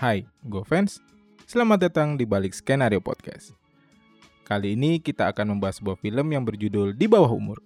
[0.00, 0.96] Hai, gue fans.
[1.44, 3.52] Selamat datang di balik skenario podcast.
[4.48, 7.60] Kali ini kita akan membahas sebuah film yang berjudul Di Bawah Umur.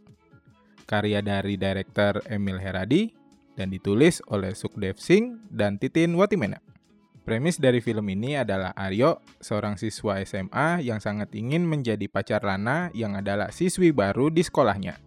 [0.82, 3.14] Karya dari director Emil Heradi
[3.54, 6.58] dan ditulis oleh Sukdev Singh dan Titin Watimena.
[7.22, 12.90] Premis dari film ini adalah Aryo, seorang siswa SMA yang sangat ingin menjadi pacar Lana
[12.98, 14.98] yang adalah siswi baru di sekolahnya.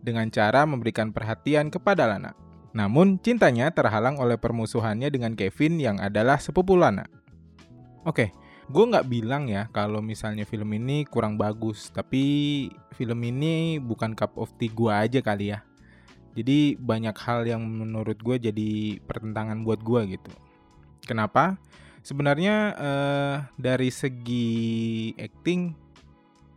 [0.00, 2.45] Dengan cara memberikan perhatian kepada Lana.
[2.76, 7.08] Namun, cintanya terhalang oleh permusuhannya dengan Kevin yang adalah sepupu Lana.
[8.04, 8.36] Oke,
[8.68, 14.36] gue nggak bilang ya kalau misalnya film ini kurang bagus, tapi film ini bukan cup
[14.36, 15.64] of tea gue aja kali ya.
[16.36, 20.28] Jadi banyak hal yang menurut gue jadi pertentangan buat gue gitu.
[21.08, 21.56] Kenapa?
[22.04, 25.72] Sebenarnya uh, dari segi acting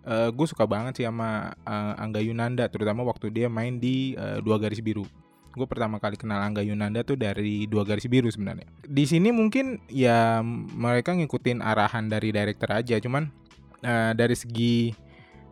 [0.04, 4.60] uh, gue suka banget sih sama uh, Angga Yunanda, terutama waktu dia main di Dua
[4.60, 5.08] Garis Biru.
[5.54, 8.70] Gue pertama kali kenal Angga Yunanda tuh dari Dua Garis Biru sebenarnya.
[8.86, 10.42] Di sini mungkin ya
[10.74, 13.34] mereka ngikutin arahan dari director aja, cuman
[13.82, 14.94] uh, dari segi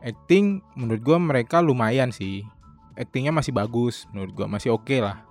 [0.06, 2.46] acting menurut gue mereka lumayan sih.
[2.98, 5.28] Actingnya masih bagus, menurut gue masih oke okay lah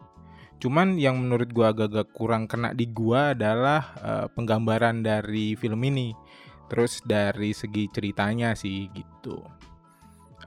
[0.56, 6.17] Cuman yang menurut gua agak-agak kurang kena di gua adalah uh, penggambaran dari film ini.
[6.67, 9.39] Terus dari segi ceritanya sih gitu.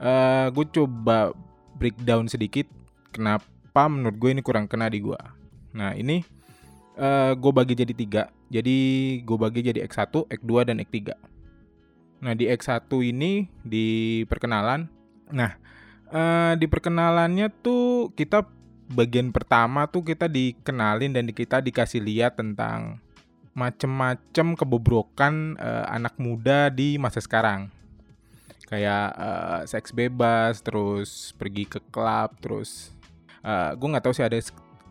[0.00, 1.32] Uh, gue coba
[1.76, 2.64] breakdown sedikit
[3.12, 5.18] kenapa menurut gue ini kurang kena di gua.
[5.74, 6.22] Nah ini
[6.98, 8.22] uh, gue bagi jadi tiga.
[8.50, 8.76] Jadi
[9.22, 11.14] gue bagi jadi X1, X2, dan X3.
[12.20, 13.86] Nah di X1 ini di
[14.26, 14.90] perkenalan.
[15.30, 15.54] Nah
[16.10, 18.44] uh, di perkenalannya tuh kita
[18.90, 22.98] bagian pertama tuh kita dikenalin dan kita dikasih lihat tentang
[23.54, 27.70] macem-macem kebobrokan uh, anak muda di masa sekarang
[28.70, 32.94] kayak uh, seks bebas terus pergi ke klub terus
[33.44, 34.36] uh, gue nggak tahu sih ada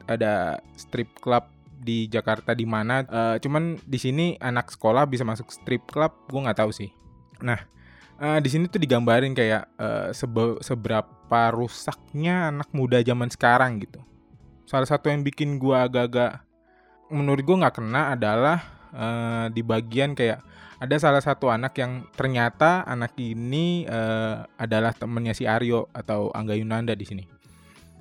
[0.09, 0.33] ada
[0.73, 1.45] strip club
[1.79, 6.41] di Jakarta di mana uh, cuman di sini anak sekolah bisa masuk strip club gue
[6.43, 6.91] nggak tahu sih
[7.39, 7.61] nah
[8.19, 14.03] uh, di sini tuh digambarin kayak uh, sebe seberapa rusaknya anak muda zaman sekarang gitu.
[14.67, 16.45] Salah satu yang bikin gue agak-agak
[17.09, 18.57] menurut gue nggak kena adalah
[18.93, 20.45] uh, di bagian kayak
[20.79, 26.55] ada salah satu anak yang ternyata anak ini uh, adalah temennya si Aryo atau Angga
[26.55, 27.23] Yunanda di sini.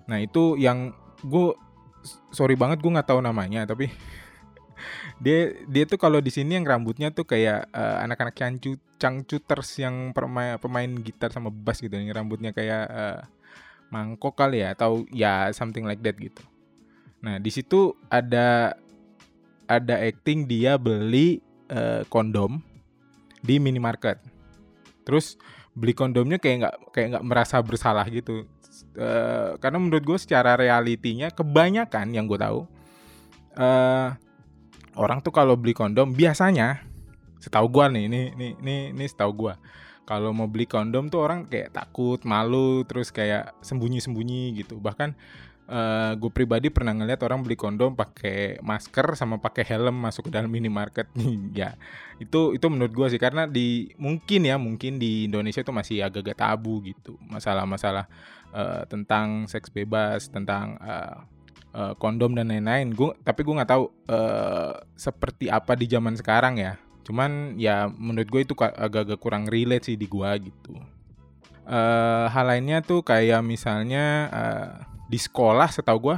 [0.08, 1.54] Nah itu yang gue
[2.32, 3.92] sorry banget gue nggak tahu namanya tapi
[5.24, 10.10] dia dia tuh kalau di sini yang rambutnya tuh kayak uh, anak-anak cangcut cangcuters yang
[10.10, 13.20] pemain pemain gitar sama bass gitu yang rambutnya kayak uh,
[13.88, 16.42] mangkok kali ya atau ya something like that gitu.
[17.24, 18.76] Nah, di situ ada
[19.68, 21.40] ada acting dia beli
[21.72, 22.60] uh, kondom
[23.40, 24.20] di minimarket.
[25.02, 25.40] Terus
[25.72, 28.44] beli kondomnya kayak nggak kayak nggak merasa bersalah gitu.
[28.94, 32.66] Uh, karena menurut gue secara realitinya kebanyakan yang gue tahu
[33.58, 34.14] uh,
[34.98, 36.82] orang tuh kalau beli kondom biasanya
[37.38, 39.54] setahu gua nih ini ini ini ini setahu gua
[40.08, 44.80] kalau mau beli kondom tuh orang kayak takut malu terus kayak sembunyi sembunyi gitu.
[44.80, 45.12] Bahkan
[45.68, 50.30] uh, gue pribadi pernah ngeliat orang beli kondom pakai masker sama pakai helm masuk ke
[50.32, 51.12] dalam minimarket
[51.60, 51.76] ya.
[52.16, 56.40] Itu itu menurut gue sih karena di mungkin ya mungkin di Indonesia itu masih agak-agak
[56.40, 58.08] tabu gitu masalah-masalah
[58.52, 61.24] uh, tentang seks bebas tentang uh,
[61.74, 62.92] uh, kondom dan lain-lain.
[62.92, 66.76] Gue tapi gue nggak tahu uh, seperti apa di zaman sekarang ya.
[67.04, 70.76] Cuman ya menurut gue itu agak-agak kurang relate sih di gue gitu.
[71.68, 74.72] Uh, hal lainnya tuh kayak misalnya uh,
[75.08, 76.16] di sekolah setahu gue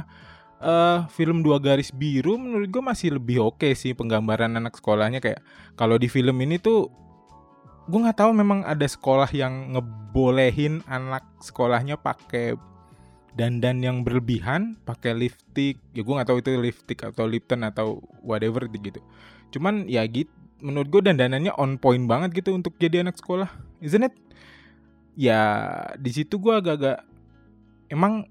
[0.63, 5.19] uh, film dua garis biru menurut gue masih lebih oke okay sih penggambaran anak sekolahnya
[5.19, 5.43] kayak
[5.75, 6.87] kalau di film ini tuh
[7.87, 12.57] gue nggak tahu memang ada sekolah yang ngebolehin anak sekolahnya pakai
[13.31, 15.79] dandan yang berlebihan pakai lipstick.
[15.95, 18.99] Ya gue nggak tahu itu lipstick atau lipton atau whatever gitu.
[19.55, 20.31] Cuman ya gitu
[20.61, 23.49] menurut gue dandanannya on point banget gitu untuk jadi anak sekolah.
[23.81, 24.15] Isn't it?
[25.17, 25.41] Ya
[25.97, 27.03] di situ gue agak-agak
[27.91, 28.29] emang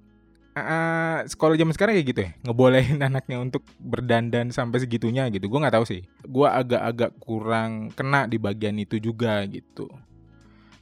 [0.62, 5.48] uh, sekolah zaman sekarang kayak gitu ya ngebolehin anaknya untuk berdandan sampai segitunya gitu.
[5.48, 6.02] Gue nggak tahu sih.
[6.24, 9.88] Gue agak-agak kurang kena di bagian itu juga gitu.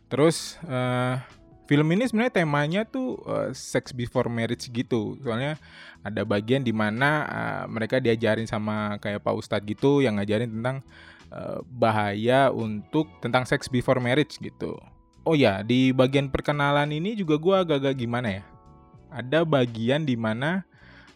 [0.08, 1.20] Terus uh,
[1.68, 5.20] film ini sebenarnya temanya tuh uh, sex before marriage gitu.
[5.20, 5.60] Soalnya
[6.00, 10.48] ada bagian di mana uh, eh, mereka diajarin sama kayak pak ustadz gitu yang ngajarin
[10.48, 10.80] tentang
[11.28, 14.80] uh, bahaya untuk tentang sex before marriage gitu.
[15.28, 18.44] Oh ya di bagian perkenalan ini juga gue agak-agak gimana ya
[19.08, 20.64] ada bagian di mana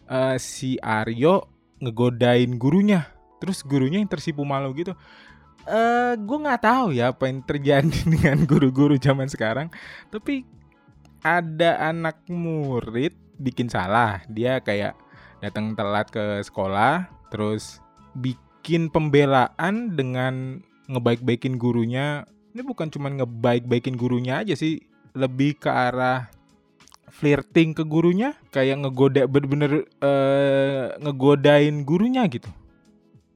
[0.09, 1.47] uh, si Aryo
[1.81, 3.09] ngegodain gurunya.
[3.41, 4.95] Terus gurunya yang tersipu malu gitu.
[5.63, 9.67] Uh, eh, gue nggak tahu ya apa yang terjadi dengan guru-guru zaman sekarang.
[10.11, 10.43] Tapi
[11.23, 14.23] ada anak murid bikin salah.
[14.27, 14.95] Dia kayak
[15.43, 17.83] datang telat ke sekolah terus
[18.15, 22.27] bikin pembelaan dengan ngebaik-baikin gurunya.
[22.53, 24.85] Ini bukan cuma ngebaik-baikin gurunya aja sih,
[25.17, 26.29] lebih ke arah
[27.13, 32.49] flirting ke gurunya, kayak ngegoda bener-bener uh, ngegodain gurunya gitu.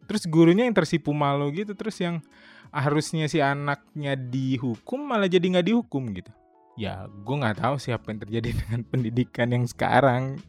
[0.09, 2.25] Terus gurunya yang tersipu malu gitu, terus yang
[2.74, 6.33] harusnya si anaknya dihukum malah jadi nggak dihukum gitu.
[6.77, 10.41] Ya, gue nggak tahu siapa yang terjadi dengan pendidikan yang sekarang.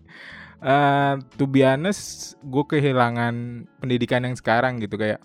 [0.59, 5.23] Uh, to be honest, gue kehilangan pendidikan yang sekarang gitu kayak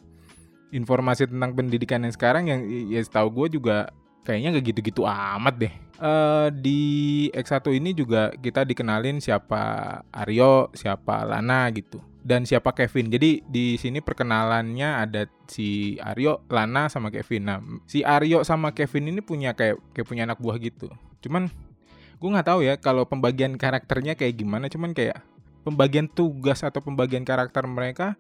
[0.69, 3.89] informasi tentang pendidikan yang sekarang yang ya setahu gue juga
[4.27, 5.73] kayaknya nggak gitu-gitu amat deh.
[6.03, 6.81] Uh, di
[7.31, 12.03] X1 ini juga kita dikenalin siapa Aryo, siapa Lana gitu.
[12.19, 13.07] Dan siapa Kevin.
[13.07, 17.44] Jadi di sini perkenalannya ada si Aryo, Lana sama Kevin.
[17.47, 20.91] Nah, si Aryo sama Kevin ini punya kayak kayak punya anak buah gitu.
[21.23, 21.47] Cuman
[22.19, 24.67] gue nggak tahu ya kalau pembagian karakternya kayak gimana.
[24.67, 25.23] Cuman kayak
[25.63, 28.19] pembagian tugas atau pembagian karakter mereka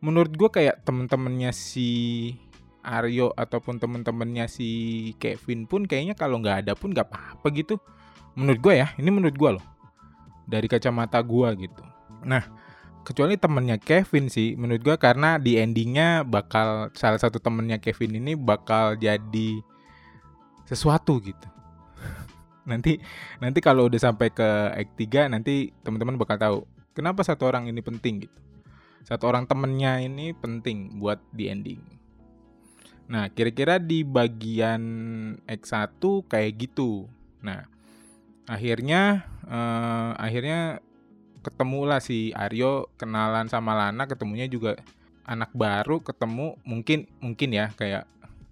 [0.00, 2.32] menurut gue kayak temen-temennya si
[2.80, 7.76] Aryo ataupun temen-temennya si Kevin pun kayaknya kalau nggak ada pun nggak apa-apa gitu.
[8.36, 9.64] Menurut gue ya, ini menurut gue loh.
[10.48, 11.82] Dari kacamata gue gitu.
[12.24, 12.42] Nah,
[13.04, 18.32] kecuali temennya Kevin sih, menurut gue karena di endingnya bakal salah satu temennya Kevin ini
[18.34, 19.60] bakal jadi
[20.64, 21.48] sesuatu gitu.
[22.70, 23.02] nanti
[23.42, 26.58] nanti kalau udah sampai ke act 3 nanti teman-teman bakal tahu
[26.94, 28.38] kenapa satu orang ini penting gitu.
[29.00, 31.99] Satu orang temennya ini penting buat di ending
[33.10, 34.82] Nah, kira-kira di bagian
[35.50, 35.98] X1
[36.30, 37.10] kayak gitu.
[37.42, 37.66] Nah,
[38.46, 40.78] akhirnya eh, akhirnya
[41.42, 44.78] ketemulah si Aryo kenalan sama Lana, ketemunya juga
[45.26, 48.06] anak baru, ketemu mungkin mungkin ya kayak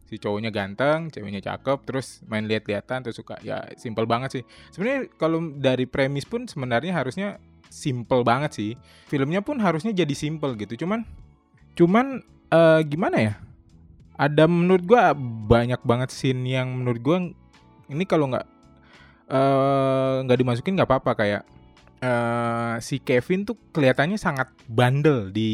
[0.09, 3.39] si cowoknya ganteng, ceweknya cakep, terus main lihat-lihatan terus suka.
[3.47, 4.45] Ya simpel banget sih.
[4.75, 7.39] Sebenarnya kalau dari premis pun sebenarnya harusnya
[7.69, 8.73] simple banget sih.
[9.07, 10.83] Filmnya pun harusnya jadi simple gitu.
[10.83, 11.05] Cuman
[11.77, 13.35] cuman uh, gimana ya?
[14.19, 15.03] Ada menurut gue
[15.47, 17.19] banyak banget scene yang menurut gue
[17.95, 18.47] ini kalau nggak
[19.31, 21.13] eh, nggak uh, dimasukin nggak apa-apa.
[21.15, 21.43] Kayak
[22.03, 25.53] uh, si Kevin tuh kelihatannya sangat bandel di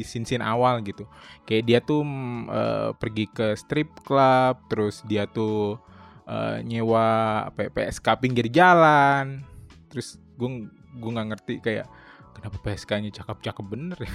[0.00, 1.04] scene-scene awal gitu.
[1.44, 2.02] Kayak dia tuh
[2.48, 5.76] uh, pergi ke strip club terus dia tuh
[6.24, 9.44] uh, nyewa PSK pinggir jalan.
[9.92, 11.86] Terus gue gue nggak ngerti kayak
[12.32, 14.12] kenapa PSK-nya cakep-cakep bener ya?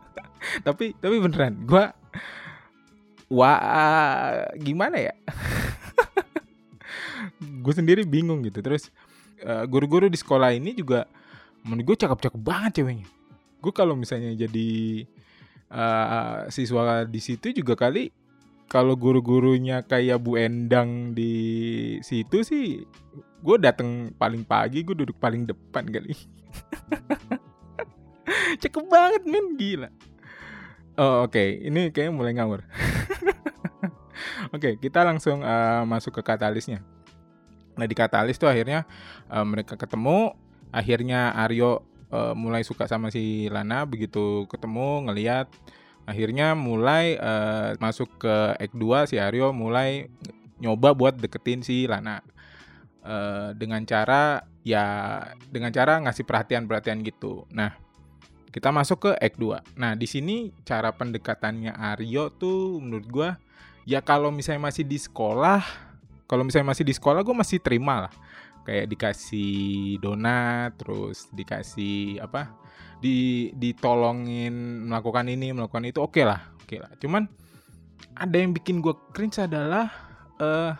[0.66, 1.84] Tapi tapi beneran gue
[3.32, 5.14] wah gimana ya?
[7.64, 8.60] Gue sendiri bingung gitu.
[8.60, 8.92] Terus
[9.42, 11.08] uh, guru-guru di sekolah ini juga
[11.64, 13.08] menurut gue cakep-cakep banget ceweknya.
[13.62, 14.70] Gue kalau misalnya jadi
[15.70, 18.10] uh, siswa di situ juga kali
[18.66, 22.80] kalau guru-gurunya kayak Bu Endang di situ sih
[23.42, 26.12] gue dateng paling pagi gue duduk paling depan kali.
[28.62, 29.58] Cakep banget men.
[29.58, 29.88] Gila.
[31.00, 31.32] Oh oke.
[31.32, 31.64] Okay.
[31.64, 32.60] ini kayaknya mulai ngawur
[34.50, 36.80] Oke, okay, kita langsung uh, masuk ke katalisnya.
[37.76, 38.84] Nah di katalis tuh akhirnya
[39.32, 40.36] uh, mereka ketemu,
[40.72, 45.48] akhirnya Aryo uh, mulai suka sama si Lana, begitu ketemu ngeliat,
[46.04, 50.12] akhirnya mulai uh, masuk ke Act 2 si Aryo mulai
[50.60, 52.20] nyoba buat deketin si Lana.
[53.02, 55.18] Uh, dengan cara ya
[55.50, 57.50] dengan cara ngasih perhatian-perhatian gitu.
[57.50, 57.74] Nah,
[58.54, 59.58] kita masuk ke Act 2.
[59.74, 63.30] Nah, di sini cara pendekatannya Aryo tuh menurut gua
[63.88, 65.62] ya kalau misalnya masih di sekolah
[66.30, 68.14] kalau misalnya masih di sekolah gue masih terima lah.
[68.62, 72.54] Kayak dikasih donat terus dikasih apa
[73.02, 76.92] di ditolongin melakukan ini melakukan itu oke okay lah oke okay lah.
[76.96, 77.26] Cuman
[78.16, 79.90] ada yang bikin gue cringe adalah
[80.40, 80.72] uh,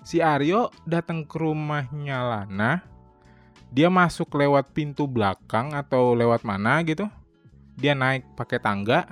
[0.00, 2.80] si Aryo datang ke rumahnya Lana
[3.70, 7.06] dia masuk lewat pintu belakang atau lewat mana gitu
[7.78, 9.06] dia naik pakai tangga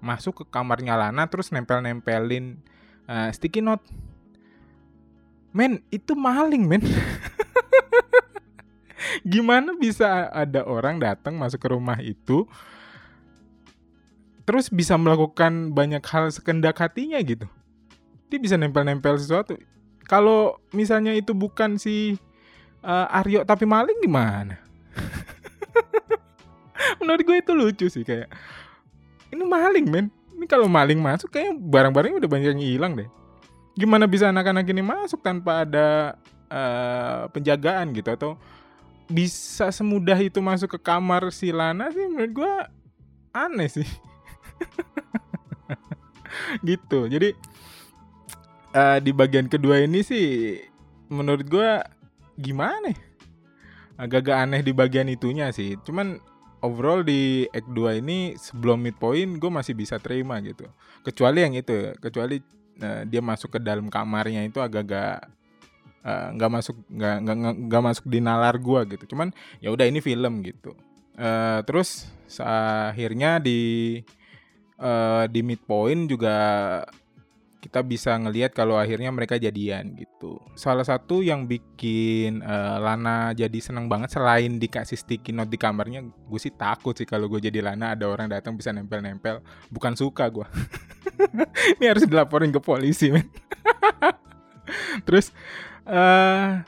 [0.00, 2.60] masuk ke kamarnya Lana terus nempel-nempelin
[3.08, 3.84] uh, sticky note.
[5.56, 6.84] Men, itu maling, men.
[9.24, 12.44] Gimana bisa ada orang datang masuk ke rumah itu
[14.46, 17.50] terus bisa melakukan banyak hal sekendak hatinya gitu.
[18.30, 19.58] Dia bisa nempel-nempel sesuatu.
[20.06, 22.14] Kalau misalnya itu bukan si
[22.86, 24.62] uh, Aryo tapi maling gimana?
[27.02, 28.30] Menurut gue itu lucu sih kayak
[29.36, 30.06] ini maling men.
[30.36, 33.08] Ini kalau maling masuk kayak barang-barangnya udah banyak yang hilang deh.
[33.76, 36.16] Gimana bisa anak-anak ini masuk tanpa ada
[36.48, 38.08] uh, penjagaan gitu?
[38.08, 38.30] Atau
[39.06, 42.04] bisa semudah itu masuk ke kamar si Lana sih?
[42.08, 42.52] Menurut gue
[43.36, 43.88] aneh sih.
[46.68, 47.08] Gitu.
[47.08, 47.32] Jadi
[48.76, 50.60] uh, di bagian kedua ini sih
[51.08, 51.70] menurut gue
[52.36, 52.98] gimana ya?
[53.96, 55.80] agak-agak aneh di bagian itunya sih.
[55.80, 56.20] Cuman
[56.64, 60.68] overall di act 2 ini sebelum midpoint gue masih bisa terima gitu.
[61.04, 62.40] Kecuali yang itu kecuali
[62.80, 65.28] uh, dia masuk ke dalam kamarnya itu agak-agak
[66.06, 67.16] eh, nggak uh, masuk nggak
[67.66, 69.16] nggak masuk di nalar gue gitu.
[69.16, 70.72] Cuman ya udah ini film gitu.
[71.16, 72.08] Uh, terus
[72.44, 74.00] akhirnya di
[74.80, 76.36] uh, di midpoint juga
[77.66, 80.38] kita bisa ngelihat kalau akhirnya mereka jadian gitu.
[80.54, 86.06] Salah satu yang bikin uh, Lana jadi seneng banget selain dikasih sticky note di kamarnya,
[86.06, 89.42] gue sih takut sih kalau gue jadi Lana ada orang datang bisa nempel-nempel.
[89.66, 90.46] Bukan suka gue.
[91.82, 93.26] Ini harus dilaporin ke polisi, men.
[95.10, 95.34] Terus
[95.90, 96.62] uh,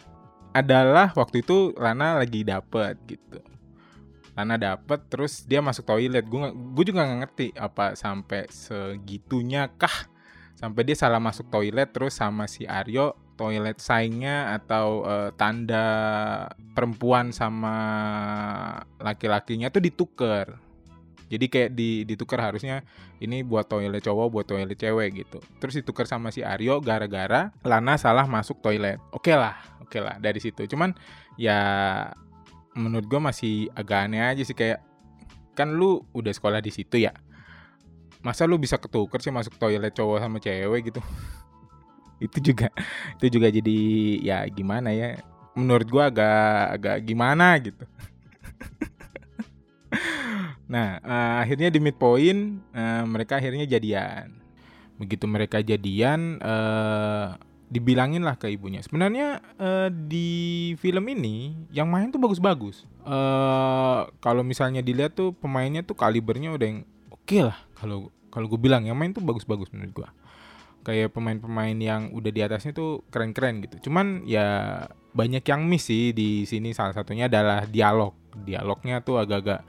[0.51, 3.39] adalah waktu itu Lana lagi dapet gitu.
[4.35, 6.27] Lana dapet terus dia masuk toilet.
[6.27, 10.11] Gue juga nggak ngerti apa sampai segitunya kah
[10.59, 15.87] sampai dia salah masuk toilet terus sama si Aryo toilet saingnya atau uh, tanda
[16.75, 17.79] perempuan sama
[18.99, 20.59] laki-lakinya tuh ditukar
[21.29, 22.83] jadi kayak di ditukar harusnya
[23.23, 25.39] ini buat toilet cowok buat toilet cewek gitu.
[25.61, 28.97] Terus ditukar sama si Aryo gara-gara Lana salah masuk toilet.
[29.13, 30.65] Oke okay lah oke okay lah dari situ.
[30.65, 30.97] Cuman
[31.37, 31.61] ya
[32.73, 34.81] menurut gue masih agak aneh aja sih kayak
[35.53, 37.13] kan lu udah sekolah di situ ya
[38.29, 41.01] masa lu bisa ketuker sih masuk toilet cowok sama cewek gitu?
[42.29, 42.67] Itu juga
[43.15, 43.79] itu juga jadi
[44.19, 45.23] ya gimana ya
[45.55, 47.85] menurut gua agak agak gimana gitu.
[50.69, 54.37] Nah uh, akhirnya di midpoint uh, mereka akhirnya jadian.
[55.01, 58.85] Begitu mereka jadian uh, dibilangin lah ke ibunya.
[58.85, 62.85] Sebenarnya uh, di film ini yang main tuh bagus-bagus.
[63.01, 68.47] Uh, kalau misalnya dilihat tuh pemainnya tuh kalibernya udah yang oke okay lah kalau kalau
[68.47, 70.09] gue bilang yang main tuh bagus-bagus menurut gue
[70.87, 73.91] kayak pemain-pemain yang udah di atasnya tuh keren-keren gitu.
[73.91, 76.73] Cuman ya banyak yang miss sih di sini.
[76.73, 78.17] Salah satunya adalah dialog.
[78.33, 79.61] Dialognya tuh agak-agak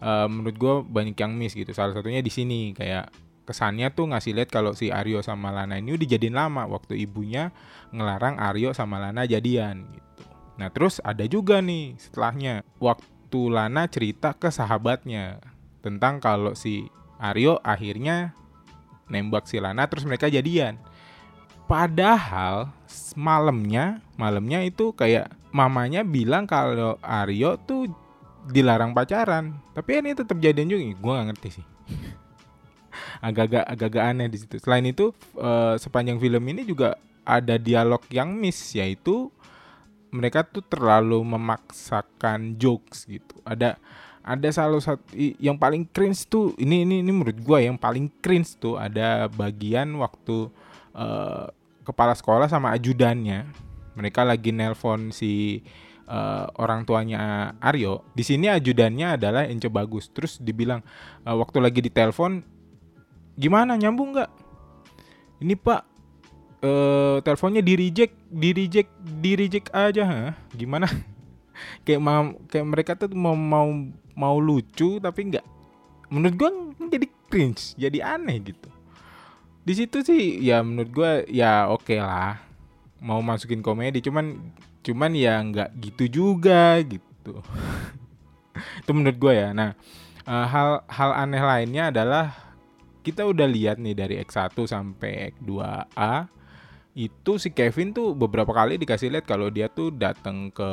[0.00, 1.68] uh, menurut gue banyak yang miss gitu.
[1.76, 2.72] Salah satunya di sini.
[2.72, 3.12] Kayak
[3.44, 6.64] kesannya tuh ngasih lihat kalau si Aryo sama Lana ini udah jadiin lama.
[6.64, 7.52] Waktu ibunya
[7.92, 10.24] ngelarang Aryo sama Lana jadian gitu.
[10.56, 12.64] Nah terus ada juga nih setelahnya.
[12.80, 15.42] Waktu Lana cerita ke sahabatnya
[15.84, 16.88] tentang kalau si
[17.22, 18.34] Aryo akhirnya
[19.06, 20.74] nembak si Lana terus mereka jadian.
[21.70, 22.74] Padahal
[23.14, 27.86] malamnya, malamnya itu kayak mamanya bilang kalau Aryo tuh
[28.50, 29.54] dilarang pacaran.
[29.70, 30.82] Tapi ini tetap jadian juga.
[30.98, 31.66] Gue gak ngerti sih.
[33.26, 34.58] agak-agak agak-agak aneh di situ.
[34.58, 39.30] Selain itu uh, sepanjang film ini juga ada dialog yang miss yaitu
[40.12, 43.38] mereka tuh terlalu memaksakan jokes gitu.
[43.46, 43.78] Ada
[44.22, 48.54] ada salah satu yang paling cringe tuh ini ini ini menurut gue yang paling cringe
[48.54, 50.46] tuh ada bagian waktu
[50.94, 51.50] uh,
[51.82, 53.50] kepala sekolah sama ajudannya.
[53.92, 55.60] Mereka lagi nelpon si
[56.08, 58.06] uh, orang tuanya Aryo.
[58.14, 60.08] Di sini ajudannya adalah Ence Bagus.
[60.08, 60.80] Terus dibilang
[61.26, 62.40] uh, waktu lagi ditelepon
[63.36, 64.30] gimana nyambung nggak?
[65.42, 65.80] Ini pak
[66.62, 70.24] uh, teleponnya di reject di reject di reject aja ha?
[70.54, 70.86] gimana?
[71.86, 73.70] Kayak mau kayak mereka tuh mau mau
[74.16, 75.46] mau lucu tapi nggak
[76.12, 76.50] menurut gue
[76.92, 78.68] jadi cringe jadi aneh gitu.
[79.62, 82.42] Di situ sih ya menurut gue ya oke okay lah
[83.02, 84.38] mau masukin komedi cuman
[84.82, 87.40] cuman ya nggak gitu juga gitu.
[88.84, 89.54] Itu menurut gue ya.
[89.56, 89.72] Nah
[90.26, 92.34] uh, hal hal aneh lainnya adalah
[93.02, 96.41] kita udah lihat nih dari X1 sampai X2A
[96.92, 100.70] itu si Kevin tuh beberapa kali dikasih lihat kalau dia tuh datang ke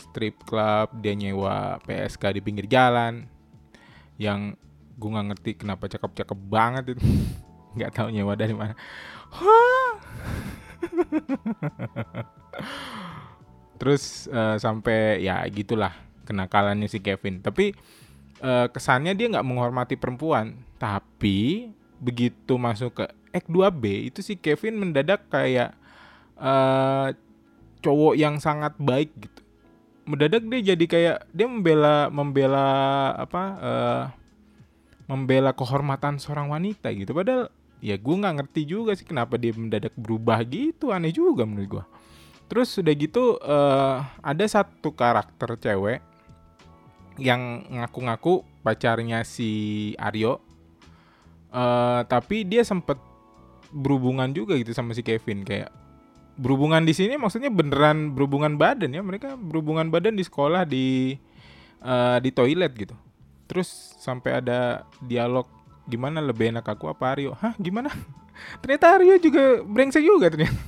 [0.00, 3.28] strip club dia nyewa PSK di pinggir jalan.
[4.16, 4.56] Yang
[4.96, 7.04] gue nggak ngerti kenapa cakep-cakep banget itu.
[7.76, 8.72] Nggak tahu nyewa dari mana.
[13.76, 15.92] Terus uh, sampai ya gitulah
[16.24, 17.44] kenakalannya si Kevin.
[17.44, 17.76] Tapi
[18.40, 20.56] uh, kesannya dia nggak menghormati perempuan.
[20.80, 21.68] Tapi
[22.00, 23.04] begitu masuk ke
[23.36, 25.76] Act 2B itu si Kevin mendadak kayak
[26.40, 27.12] uh,
[27.84, 29.40] cowok yang sangat baik gitu.
[30.06, 32.68] Mendadak dia jadi kayak dia membela membela
[33.18, 34.04] apa uh,
[35.10, 37.12] membela kehormatan seorang wanita gitu.
[37.12, 37.52] Padahal
[37.84, 41.84] ya gue nggak ngerti juga sih kenapa dia mendadak berubah gitu aneh juga menurut gue.
[42.46, 45.98] Terus sudah gitu uh, ada satu karakter cewek
[47.18, 50.42] yang ngaku-ngaku pacarnya si Aryo.
[51.50, 53.00] Uh, tapi dia sempet
[53.72, 55.70] berhubungan juga gitu sama si Kevin kayak
[56.36, 61.16] berhubungan di sini maksudnya beneran berhubungan badan ya mereka berhubungan badan di sekolah di
[61.80, 62.94] uh, di toilet gitu.
[63.48, 65.48] Terus sampai ada dialog
[65.86, 67.32] gimana lebih enak aku apa Aryo?
[67.38, 67.88] Hah gimana?
[68.60, 70.60] Ternyata Aryo juga brengsek juga ternyata.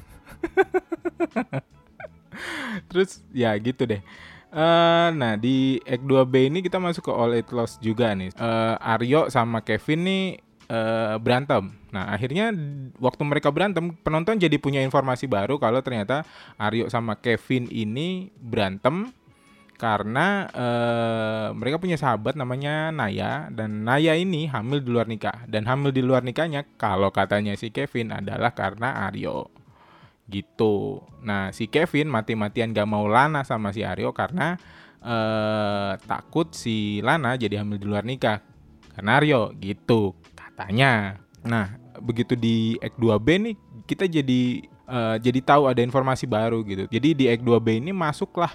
[2.88, 4.00] Terus ya gitu deh.
[4.48, 8.32] Uh, nah di Act 2B ini kita masuk ke All It Lost juga nih.
[8.38, 10.24] Uh, Aryo sama Kevin nih
[10.68, 11.72] uh, berantem.
[11.90, 12.52] Nah akhirnya
[13.00, 16.22] waktu mereka berantem penonton jadi punya informasi baru kalau ternyata
[16.60, 19.10] Aryo sama Kevin ini berantem
[19.78, 25.64] karena uh, mereka punya sahabat namanya Naya dan Naya ini hamil di luar nikah dan
[25.70, 29.54] hamil di luar nikahnya kalau katanya si Kevin adalah karena Aryo
[30.28, 31.00] gitu.
[31.24, 34.60] Nah si Kevin mati-matian gak mau Lana sama si Aryo karena
[35.00, 38.42] eh, takut si Lana jadi hamil di luar nikah
[38.98, 40.18] karena Aryo gitu
[40.58, 41.22] katanya.
[41.46, 43.54] Nah begitu di Act 2B nih
[43.86, 46.90] kita jadi eh, jadi tahu ada informasi baru gitu.
[46.90, 48.50] Jadi di Act 2B ini masuklah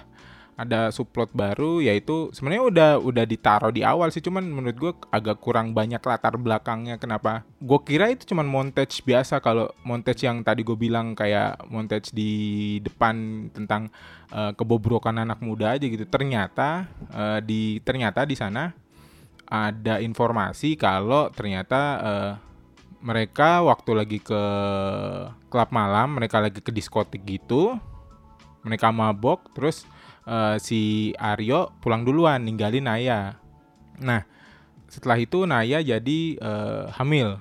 [0.54, 5.42] ada subplot baru yaitu sebenarnya udah udah ditaruh di awal sih cuman menurut gue agak
[5.42, 10.62] kurang banyak latar belakangnya kenapa gue kira itu cuman montage biasa kalau montage yang tadi
[10.62, 13.90] gue bilang kayak montage di depan tentang
[14.30, 18.70] uh, kebobrokan anak muda aja gitu ternyata uh, di ternyata di sana
[19.54, 22.32] ada informasi kalau ternyata uh,
[23.04, 24.42] mereka waktu lagi ke
[25.52, 27.76] klub malam mereka lagi ke diskotik gitu
[28.64, 29.84] mereka mabok terus
[30.24, 33.38] uh, si Aryo pulang duluan ninggalin Naya.
[34.00, 34.24] Nah,
[34.88, 37.38] setelah itu Naya jadi uh, hamil.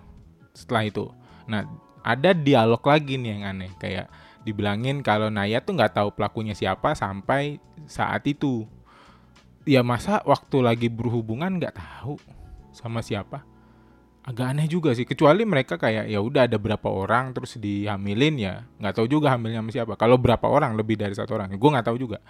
[0.53, 1.09] Setelah itu,
[1.49, 1.65] nah
[2.05, 4.05] ada dialog lagi nih yang aneh kayak
[4.45, 7.57] dibilangin kalau Naya tuh nggak tahu pelakunya siapa sampai
[7.89, 8.69] saat itu.
[9.63, 12.19] Ya masa waktu lagi berhubungan nggak tahu
[12.75, 13.53] sama siapa?
[14.23, 18.63] agak aneh juga sih kecuali mereka kayak ya udah ada berapa orang terus dihamilin ya
[18.79, 19.93] nggak tahu juga hamilnya sama siapa.
[19.99, 21.51] Kalau berapa orang lebih dari satu orang.
[21.59, 22.23] Gue nggak tahu juga.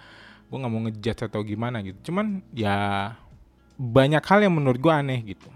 [0.50, 2.10] Gue nggak mau ngejudge atau gimana gitu.
[2.10, 3.14] Cuman ya
[3.78, 5.46] banyak hal yang menurut gue aneh gitu.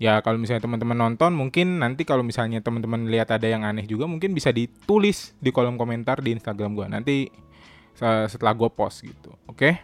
[0.00, 4.10] Ya kalau misalnya teman-teman nonton mungkin nanti kalau misalnya teman-teman lihat ada yang aneh juga
[4.10, 7.16] mungkin bisa ditulis di kolom komentar di Instagram gue nanti
[8.26, 9.30] setelah gue post gitu.
[9.46, 9.54] Oke?
[9.54, 9.74] okay?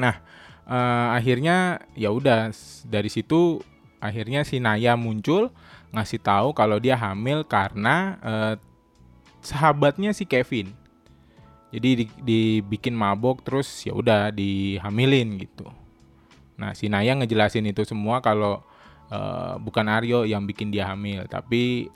[0.00, 0.24] Nah
[0.64, 2.48] uh, akhirnya ya udah
[2.88, 3.60] dari situ
[4.00, 5.52] akhirnya si Naya muncul
[5.92, 8.54] ngasih tahu kalau dia hamil karena uh,
[9.42, 10.72] sahabatnya si Kevin.
[11.70, 15.70] Jadi di, dibikin mabok terus ya udah dihamilin gitu.
[16.58, 18.62] Nah si Naya ngejelasin itu semua kalau
[19.10, 21.86] uh, bukan Aryo yang bikin dia hamil tapi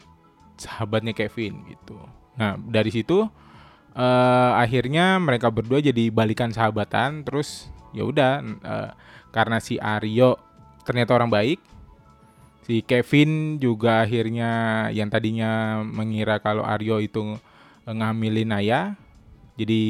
[0.54, 1.98] sahabatnya Kevin gitu.
[2.38, 8.90] Nah dari situ uh, akhirnya mereka berdua jadi balikan sahabatan terus ya udah uh,
[9.30, 10.36] karena si Aryo
[10.84, 11.58] ternyata orang baik
[12.64, 14.50] si Kevin juga akhirnya
[14.90, 17.36] yang tadinya mengira kalau Aryo itu
[17.84, 18.96] ngamilin Naya
[19.54, 19.82] jadi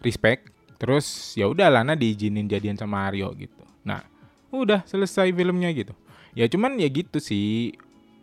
[0.00, 0.48] respect.
[0.78, 3.62] Terus ya udah Lana diizinin jadian sama Aryo gitu.
[3.86, 4.02] Nah
[4.50, 5.94] udah selesai filmnya gitu.
[6.34, 7.74] Ya cuman ya gitu sih.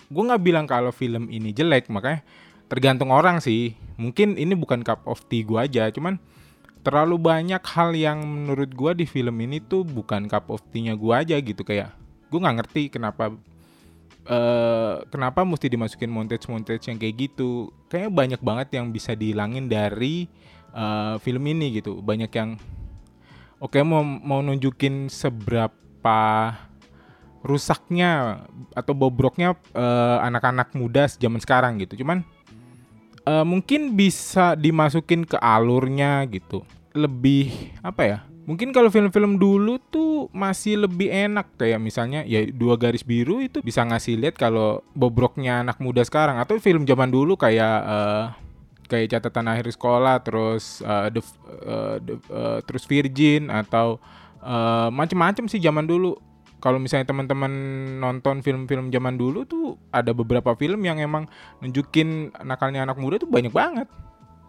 [0.09, 2.25] Gue nggak bilang kalau film ini jelek makanya
[2.67, 3.75] tergantung orang sih.
[3.95, 6.19] Mungkin ini bukan cup of tea gue aja cuman
[6.81, 11.13] terlalu banyak hal yang menurut gue di film ini tuh bukan cup of tea-nya gue
[11.13, 11.91] aja gitu kayak
[12.29, 13.35] gue nggak ngerti kenapa
[14.29, 17.73] uh, kenapa mesti dimasukin montage montage yang kayak gitu.
[17.89, 20.29] Kayaknya banyak banget yang bisa dihilangin dari
[20.71, 21.99] uh, film ini gitu.
[21.99, 22.55] Banyak yang
[23.59, 26.21] oke okay, mau mau nunjukin seberapa
[27.39, 28.43] rusaknya
[28.75, 32.03] atau bobroknya uh, anak-anak muda zaman sekarang gitu.
[32.05, 32.23] Cuman
[33.29, 36.65] uh, mungkin bisa dimasukin ke alurnya gitu.
[36.97, 41.53] Lebih apa ya mungkin kalau film-film dulu tuh masih lebih enak.
[41.53, 46.41] Kayak misalnya ya dua garis biru itu bisa ngasih lihat kalau bobroknya anak muda sekarang.
[46.41, 48.25] Atau film zaman dulu kayak uh,
[48.89, 51.21] kayak catatan akhir sekolah terus uh, the,
[51.61, 54.01] uh, the, uh, terus Virgin atau
[54.41, 56.17] uh, macem-macem sih zaman dulu
[56.59, 57.51] kalau misalnya teman-teman
[58.03, 61.27] nonton film-film zaman dulu tuh ada beberapa film yang emang
[61.63, 63.87] nunjukin nakalnya anak muda tuh banyak banget.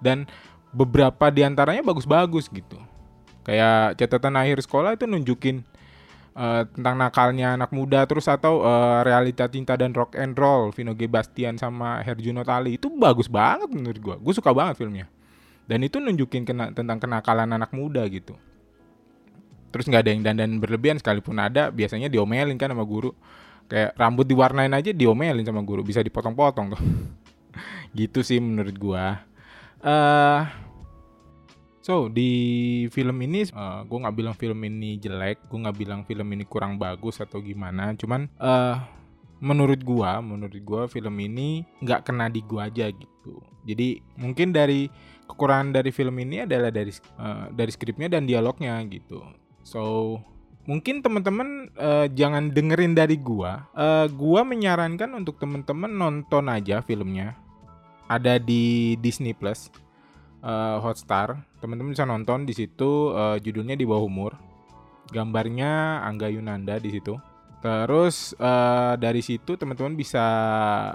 [0.03, 0.27] Dan
[0.75, 2.79] beberapa di antaranya bagus-bagus gitu.
[3.47, 5.63] Kayak catatan akhir sekolah itu nunjukin
[6.35, 10.93] uh, tentang nakalnya anak muda terus atau uh, realita cinta dan rock and roll Vino
[10.99, 15.07] G Bastian sama Herjuno Tali itu bagus banget menurut gue gue suka banget filmnya.
[15.71, 18.35] Dan itu nunjukin kena, tentang kenakalan anak muda gitu
[19.71, 23.15] terus nggak ada yang dandan berlebihan sekalipun ada biasanya diomelin kan sama guru.
[23.71, 25.87] Kayak rambut diwarnain aja diomelin sama guru.
[25.87, 26.83] Bisa dipotong-potong tuh.
[27.99, 29.05] Gitu sih menurut gue
[29.85, 30.43] uh,
[31.81, 32.31] So di
[32.93, 36.77] film ini uh, gue nggak bilang film ini jelek, gue nggak bilang film ini kurang
[36.77, 38.77] bagus atau gimana, cuman uh,
[39.41, 43.41] menurut gue, menurut gue film ini nggak kena di gue aja gitu.
[43.65, 44.93] Jadi mungkin dari
[45.25, 49.25] kekurangan dari film ini adalah dari uh, dari skripnya dan dialognya gitu.
[49.65, 50.19] So
[50.69, 53.67] mungkin teman-teman uh, jangan dengerin dari gua.
[53.73, 57.37] Uh, gua menyarankan untuk teman-teman nonton aja filmnya.
[58.11, 59.71] Ada di Disney Plus
[60.43, 61.47] uh, Hotstar.
[61.63, 64.33] Teman-teman bisa nonton di situ uh, judulnya di bawah umur.
[65.11, 67.19] Gambarnya Angga Yunanda di situ.
[67.61, 70.25] Terus uh, dari situ teman-teman bisa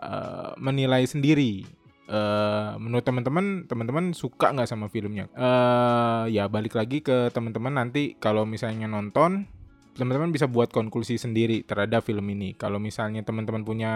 [0.01, 1.84] uh, menilai sendiri.
[2.05, 5.25] Uh, menurut teman-teman, teman-teman suka nggak sama filmnya?
[5.33, 9.49] Uh, ya balik lagi ke teman-teman nanti kalau misalnya nonton,
[9.95, 12.53] teman-teman bisa buat konklusi sendiri terhadap film ini.
[12.53, 13.93] Kalau misalnya teman-teman punya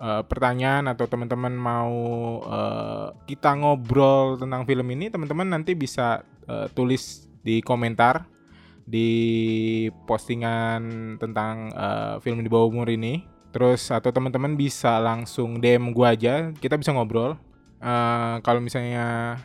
[0.00, 1.94] uh, pertanyaan atau teman-teman mau
[2.42, 8.26] uh, kita ngobrol tentang film ini, teman-teman nanti bisa uh, tulis di komentar
[8.90, 13.22] di postingan tentang uh, film di bawah umur ini.
[13.50, 17.34] Terus atau teman-teman bisa langsung DM gue aja, kita bisa ngobrol.
[17.80, 19.38] Uh, kalau misalnya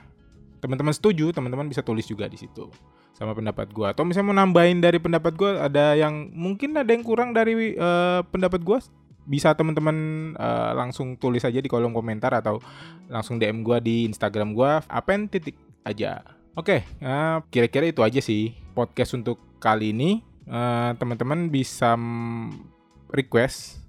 [0.62, 2.70] teman-teman setuju, teman-teman bisa tulis juga di situ
[3.16, 3.88] sama pendapat gue.
[3.88, 8.22] Atau misalnya mau nambahin dari pendapat gue, ada yang mungkin ada yang kurang dari uh,
[8.28, 8.78] pendapat gue,
[9.26, 9.98] bisa teman-teman
[10.38, 12.62] uh, langsung tulis aja di kolom komentar atau
[13.10, 16.22] langsung DM gue di Instagram gue, apen titik aja.
[16.56, 21.98] Oke, okay, uh, kira-kira itu aja sih podcast untuk kali ini uh, teman-teman bisa
[23.12, 23.85] request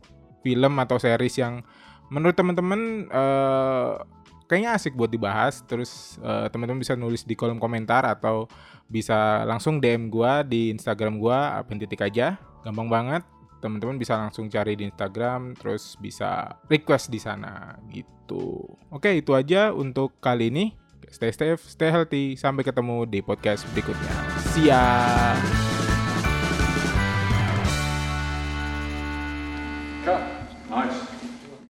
[0.46, 1.66] film atau series yang
[2.06, 3.98] menurut teman-teman uh,
[4.46, 8.46] kayaknya asik buat dibahas terus uh, teman-teman bisa nulis di kolom komentar atau
[8.87, 12.38] bisa langsung DM gua di Instagram gua titik aja.
[12.62, 13.22] Gampang banget
[13.59, 18.62] teman-teman bisa langsung cari di Instagram terus bisa request di sana gitu.
[18.94, 20.66] Oke itu aja untuk kali ini.
[21.06, 24.14] Stay safe stay healthy sampai ketemu di podcast berikutnya.
[24.54, 25.75] Siap